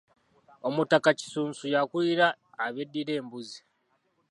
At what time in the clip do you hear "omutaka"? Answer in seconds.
0.67-1.09